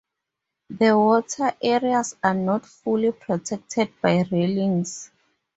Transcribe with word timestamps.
The 0.71 0.97
water 0.97 1.53
areas 1.61 2.15
are 2.23 2.33
not 2.33 2.65
fully 2.65 3.11
protected 3.11 3.93
by 4.01 4.23
railings. 4.31 5.11